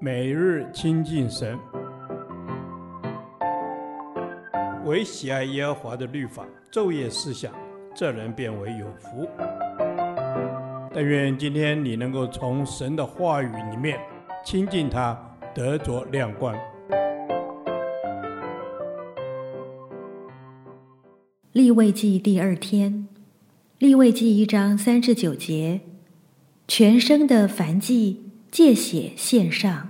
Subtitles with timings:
[0.00, 1.58] 每日亲近神，
[4.84, 7.52] 唯喜爱耶和华的律法，昼夜思想，
[7.94, 9.28] 这人便为有福。
[10.92, 13.98] 但愿今天你能够从神的话语里面
[14.44, 15.18] 亲近他，
[15.54, 16.54] 得着亮光。
[21.52, 23.08] 立位记第二天，
[23.78, 25.80] 立位记一章三至九节，
[26.66, 28.23] 全生的燔祭，
[28.54, 29.88] 借血献上。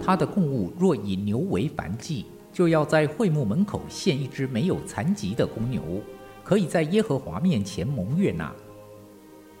[0.00, 5.82] 他的供物若以牛为燔祭，就要在会幕门口献一只没有残疾的公牛，
[6.44, 8.54] 可以在耶和华面前蒙悦纳。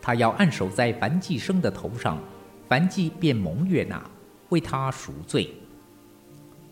[0.00, 2.22] 他要按手在燔祭生的头上，
[2.68, 4.08] 燔祭便蒙悦纳，
[4.50, 5.52] 为他赎罪。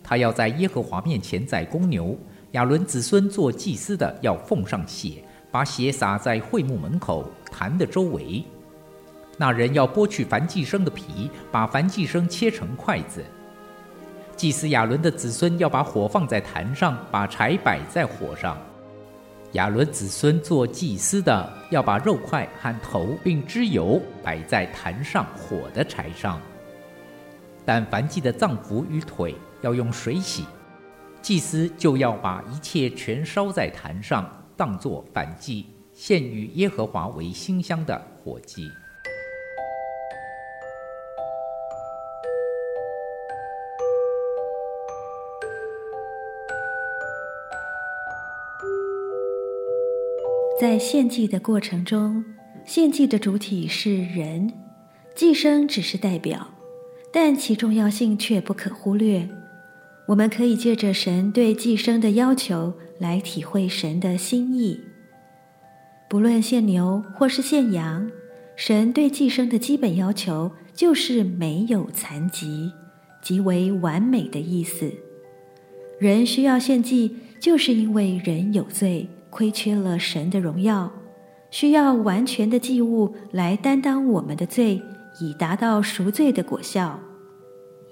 [0.07, 2.15] 他要在耶和华面前宰公牛，
[2.51, 8.43] 亚伦子孙做祭司的要奉上血，把血洒在会幕门口坛的周围。
[9.35, 13.23] 那人要剥去凡祭牲的皮，把凡祭牲切成块子。
[14.35, 18.55] 祭司亚伦的子孙要把火放在坛上，把柴摆在火上。
[19.53, 26.39] 亚伦子孙做祭司的要把肉块和头并脂油摆在坛上火的柴上。
[27.65, 30.45] 但凡祭的脏腑与腿要用水洗，
[31.21, 38.69] 祭司就要把一切全烧在坛上，当作反祭，献与耶和华为馨香的火祭。
[50.57, 52.23] 在献祭的过程中，
[52.65, 54.53] 献祭的主体是人，
[55.13, 56.47] 祭牲只是代表，
[57.11, 59.27] 但其重要性却不可忽略。
[60.07, 64.79] 我们可以借着神对祭牲的要求来体会神的心意。
[66.07, 68.09] 不论献牛或是献羊，
[68.55, 72.71] 神对祭牲的基本要求就是没有残疾，
[73.21, 74.91] 极为完美的意思。
[75.99, 79.09] 人需要献祭，就是因为人有罪。
[79.31, 80.89] 亏缺了神的荣耀，
[81.51, 84.81] 需要完全的祭物来担当我们的罪，
[85.19, 87.01] 以达到赎罪的果效。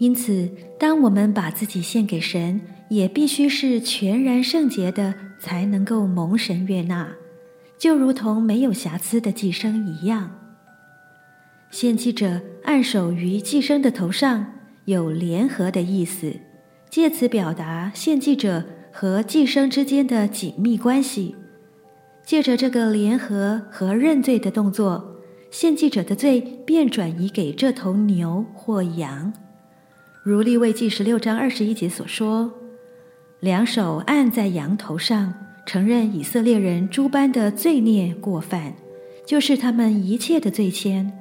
[0.03, 2.59] 因此，当我们把自己献给神，
[2.89, 7.07] 也必须是全然圣洁的，才能够蒙神悦纳，
[7.77, 10.29] 就如同没有瑕疵的祭牲一样。
[11.71, 14.45] 献祭者按手于祭牲的头上，
[14.83, 16.33] 有联合的意思，
[16.89, 18.65] 借此表达献祭者。
[18.95, 21.35] 和祭牲之间的紧密关系，
[22.23, 25.19] 借着这个联合和认罪的动作，
[25.49, 29.33] 献祭者的罪便转移给这头牛或羊，
[30.23, 32.49] 如利未记十六章二十一节所说
[33.41, 35.33] ：“两手按在羊头上，
[35.65, 38.73] 承认以色列人诸般的罪孽过犯，
[39.27, 41.11] 就是他们一切的罪愆，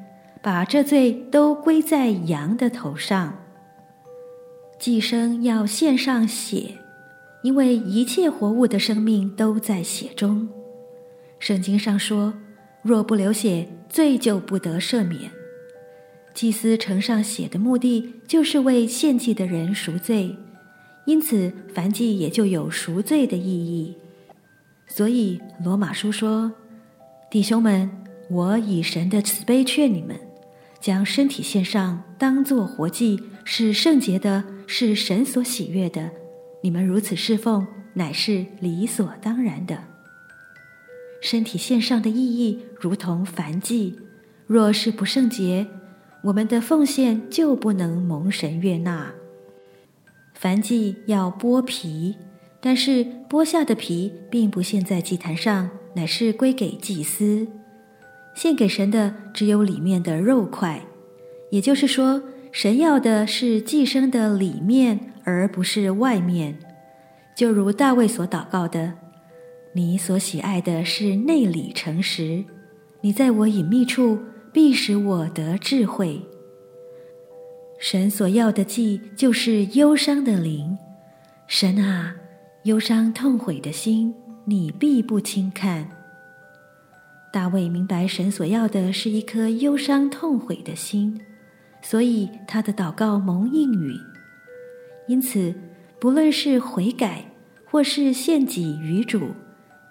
[0.41, 3.37] 把这罪都归在羊的头上。
[4.79, 6.77] 祭牲要献上血。”
[7.43, 10.49] 因为一切活物的生命都在血中，
[11.41, 12.33] 圣经上说
[12.83, 15.29] ：“若不流血，罪就不得赦免。”
[16.35, 20.37] 祭司呈上血的目的，就是为献祭的人赎罪，
[21.05, 23.97] 因此燔祭也就有赎罪的意义。
[24.87, 26.53] 所以罗马书说
[27.31, 27.91] ：“弟兄们，
[28.31, 30.19] 我以神的慈悲劝你们，
[30.81, 36.11] 将身体献上，当作活祭，是圣洁的，是神所喜悦的。”
[36.65, 39.77] 你们如此侍奉，乃是理所当然的。
[41.21, 43.99] 身体献上的意义，如同燔祭。
[44.47, 45.67] 若是不圣洁，
[46.25, 49.13] 我们的奉献就不能蒙神悦纳。
[50.35, 52.17] 凡祭要剥皮，
[52.61, 57.47] 但是剥下的皮并不献在祭坛上，乃是归给祭司。
[58.35, 60.83] 献给神的只有里面的肉块，
[61.51, 65.09] 也就是说，神要的是祭牲的里面。
[65.25, 66.59] 而不是外面，
[67.37, 68.95] 就如大卫所祷告的
[69.73, 72.45] ：“你所喜爱的是内里诚实，
[73.03, 74.19] 你在我隐秘处
[74.53, 76.21] 必使我得智慧。”
[77.79, 80.79] 神所要的祭就是忧伤的灵，
[81.49, 82.15] 神啊，
[82.63, 84.15] 忧伤痛悔的心，
[84.45, 85.91] 你必不轻看。
[87.33, 91.21] 大卫明白神所要的是一颗忧伤痛悔的心，
[91.83, 93.99] 所以他的祷告蒙应允。
[95.09, 95.53] 因此，
[95.99, 97.25] 不论是悔改，
[97.65, 99.31] 或是献己于主，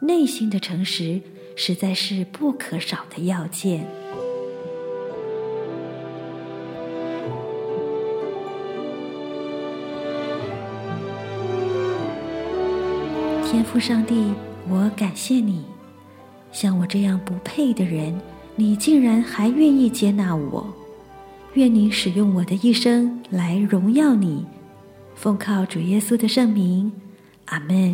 [0.03, 1.19] 内心的诚实
[1.57, 3.85] 实在是不可少的要件。
[13.51, 14.33] 天父上帝，
[14.69, 15.65] 我感谢你，
[16.53, 18.17] 像我这样不配的人，
[18.55, 20.65] 你竟然还愿意接纳我。
[21.55, 24.45] 愿你使用我的一生来荣耀你。
[25.15, 26.93] 奉靠主耶稣的圣名，
[27.47, 27.93] 阿门。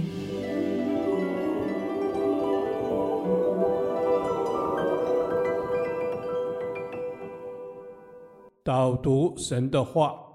[8.64, 10.10] 导读神的话，《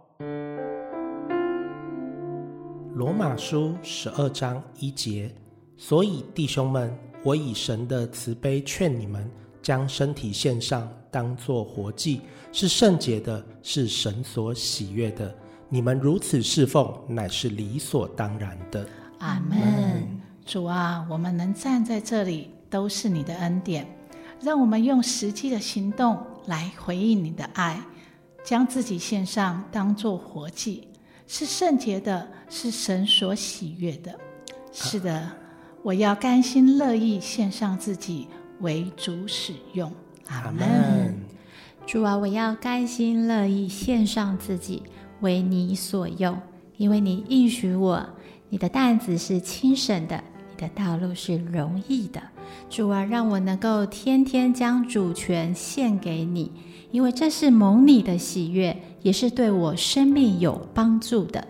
[3.02, 5.28] 罗马书》十二章一节。
[5.76, 9.28] 所以弟兄们，我以神的慈悲劝你们，
[9.60, 12.20] 将身体献上，当作活祭，
[12.52, 15.34] 是圣洁的，是神所喜悦的。
[15.68, 18.86] 你们如此侍奉，乃是理所当然的。
[19.18, 20.20] 阿门。
[20.46, 23.84] 主啊，我们能站在这里，都是你的恩典。
[24.40, 26.16] 让我们用实际的行动
[26.46, 27.80] 来回应你的爱，
[28.44, 30.86] 将自己献上，当作活祭，
[31.26, 34.18] 是圣洁的，是神所喜悦的。
[34.72, 35.36] 是的，啊、
[35.82, 38.28] 我要甘心乐意献上自己
[38.60, 39.92] 为主使用。
[40.28, 41.14] 阿门。
[41.86, 44.82] 主啊，我要甘心乐意献上自己。
[45.20, 46.36] 为你所用，
[46.76, 48.04] 因为你应许我，
[48.48, 50.21] 你的担子是轻省的，你
[50.62, 52.22] 的道路是容易的。
[52.70, 56.52] 主啊，让我能够天天将主权献给你，
[56.90, 61.44] 因为这是蒙你的喜悦，也是对我生命有帮助的。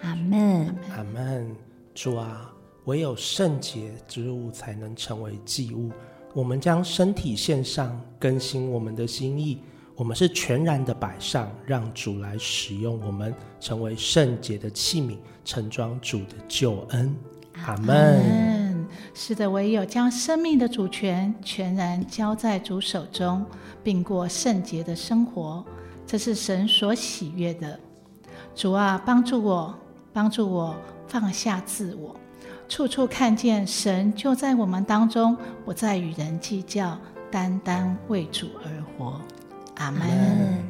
[0.00, 1.54] 阿门，阿门。
[1.94, 2.50] 主啊，
[2.84, 5.90] 唯有圣洁之物才能成为祭物。
[6.34, 9.58] 我们将身体献上，更新我们的心意。
[9.96, 17.12] 我们是全然的摆上，让主来使用我们，成为圣洁的器皿，盛装主的救恩。
[17.66, 18.86] 阿门。
[19.14, 23.44] 是的，唯有将生命的主权全然交在主手中，
[23.82, 25.64] 并过圣洁的生活，
[26.06, 27.78] 这是神所喜悦的。
[28.54, 29.74] 主啊，帮助我，
[30.12, 30.74] 帮助我
[31.06, 32.14] 放下自我，
[32.68, 36.96] 处处看见神就在我们当中，不再与人计较，
[37.30, 39.20] 单单为主而活。
[39.76, 40.64] 阿门。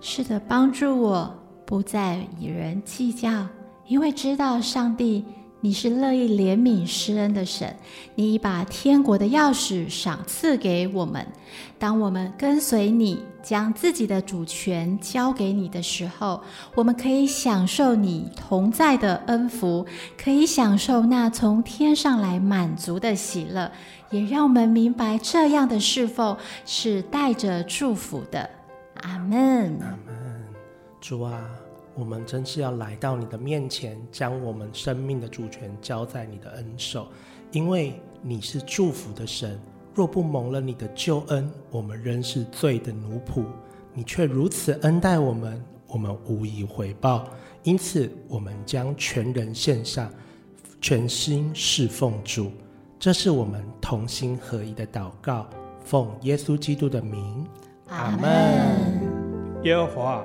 [0.00, 1.32] 是的，帮助我
[1.66, 3.46] 不再与人计较，
[3.86, 5.24] 因为知道上帝，
[5.60, 7.74] 你是乐意怜悯施恩的神。
[8.14, 11.26] 你已把天国的钥匙赏赐给我们。
[11.78, 16.42] 当我们跟随你，将自己的主权交给你的时候，
[16.74, 19.86] 我们可以享受你同在的恩福，
[20.16, 23.70] 可以享受那从天上来满足的喜乐。
[24.10, 26.36] 也让我们明白，这样的侍奉
[26.66, 28.48] 是带着祝福的。
[29.02, 29.78] 阿门。
[29.80, 30.44] 阿门。
[31.00, 31.40] 主啊，
[31.94, 37.08] 我们真是要来到你的面前，将我们生命的主权交在你的恩手，
[37.52, 39.58] 因为你是祝福的神。
[39.92, 43.44] 若不蒙了你的救恩，我们仍是罪的奴仆。
[43.92, 47.28] 你却如此恩待我们，我们无以回报。
[47.64, 50.10] 因此，我们将全人献上，
[50.80, 52.52] 全心侍奉主。
[52.98, 55.46] 这是我们同心合一的祷告，
[55.84, 57.44] 奉耶稣基督的名，
[57.88, 59.60] 阿门。
[59.64, 60.24] 耶和华，